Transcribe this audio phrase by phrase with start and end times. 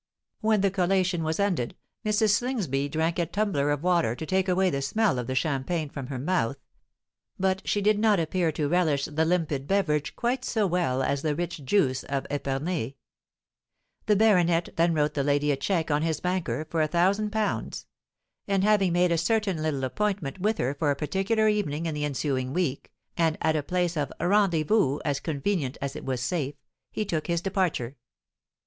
[0.39, 2.31] When the collation was ended, Mrs.
[2.31, 6.07] Slingsby drank a tumbler of water to take away the smell of the champagne from
[6.07, 6.57] her mouth;
[7.37, 11.35] but she did not appear to relish the limpid beverage quite so well as the
[11.35, 12.95] rich juice of Epernay.
[14.07, 17.85] The baronet then wrote the lady a cheque on his banker for a thousand pounds;
[18.47, 22.05] and, having made a certain little appointment with her for a particular evening in the
[22.05, 26.55] ensuing week, and at a place of rendezvous as convenient as it was safe,
[26.91, 27.97] he took his departure.